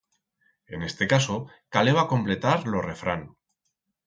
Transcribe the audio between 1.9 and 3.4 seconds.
completar lo refrán.